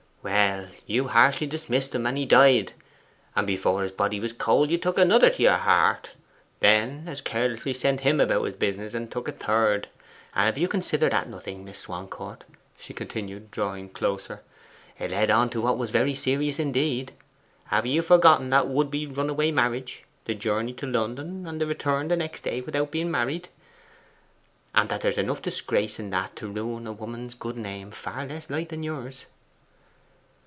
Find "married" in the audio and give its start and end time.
23.09-23.49